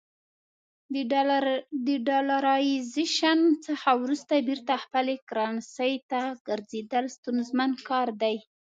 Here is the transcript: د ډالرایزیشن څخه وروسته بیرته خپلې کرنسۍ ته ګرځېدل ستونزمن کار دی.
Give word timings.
د 1.85 1.87
ډالرایزیشن 2.07 3.39
څخه 3.65 3.89
وروسته 4.01 4.33
بیرته 4.47 4.73
خپلې 4.83 5.15
کرنسۍ 5.29 5.93
ته 6.09 6.21
ګرځېدل 6.47 7.05
ستونزمن 7.17 7.71
کار 7.89 8.07
دی. 8.21 8.35